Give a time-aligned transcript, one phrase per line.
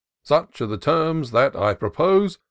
[0.23, 2.39] Such are the terms that I propose.